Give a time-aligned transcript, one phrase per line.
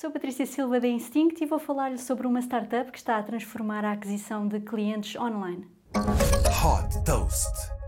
[0.00, 3.84] Sou Patrícia Silva da Instinct e vou falar-lhe sobre uma startup que está a transformar
[3.84, 5.68] a aquisição de clientes online.
[5.94, 7.79] Hot Toast.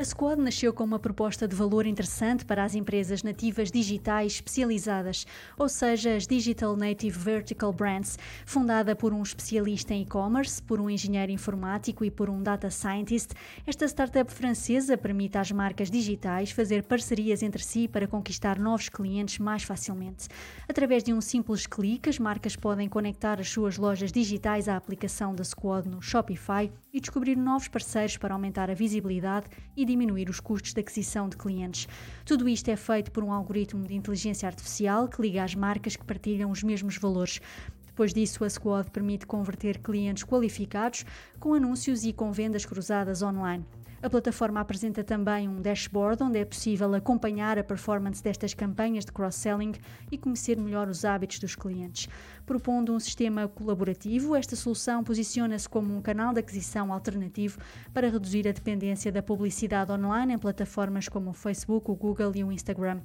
[0.00, 5.26] A Squad nasceu com uma proposta de valor interessante para as empresas nativas digitais especializadas,
[5.58, 10.88] ou seja, as Digital Native Vertical Brands, fundada por um especialista em e-commerce, por um
[10.88, 13.34] engenheiro informático e por um data scientist.
[13.66, 19.38] Esta startup francesa permite às marcas digitais fazer parcerias entre si para conquistar novos clientes
[19.38, 20.28] mais facilmente.
[20.66, 25.34] Através de um simples clique, as marcas podem conectar as suas lojas digitais à aplicação
[25.34, 30.40] da Squad no Shopify e descobrir novos parceiros para aumentar a visibilidade e diminuir os
[30.40, 31.88] custos de aquisição de clientes.
[32.24, 36.04] Tudo isto é feito por um algoritmo de inteligência artificial que liga às marcas que
[36.04, 37.40] partilham os mesmos valores.
[37.86, 41.04] Depois disso, a Squad permite converter clientes qualificados
[41.38, 43.64] com anúncios e com vendas cruzadas online.
[44.02, 49.12] A plataforma apresenta também um dashboard onde é possível acompanhar a performance destas campanhas de
[49.12, 49.74] cross-selling
[50.10, 52.08] e conhecer melhor os hábitos dos clientes.
[52.46, 57.58] Propondo um sistema colaborativo, esta solução posiciona-se como um canal de aquisição alternativo
[57.92, 62.42] para reduzir a dependência da publicidade online em plataformas como o Facebook, o Google e
[62.42, 63.00] o Instagram.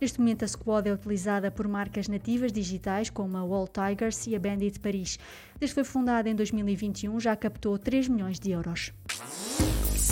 [0.00, 4.34] Neste momento, a Squad é utilizada por marcas nativas digitais como a Wall Tigers e
[4.34, 5.18] a Bandit Paris.
[5.60, 8.94] Desde que foi fundada em 2021, já captou 3 milhões de euros.